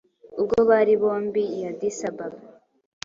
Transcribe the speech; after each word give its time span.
ubwo 0.39 0.57
bari 0.69 0.93
bombi 1.01 1.43
I 1.57 1.59
Addis 1.69 1.97
ababa, 2.09 2.39